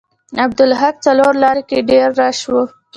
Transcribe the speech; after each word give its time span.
عبدالحق 0.45 0.95
څلور 1.05 1.33
لارې 1.43 1.63
کې 1.69 1.79
ډیر 1.89 2.07
رش 2.21 2.39
و. 2.49 2.53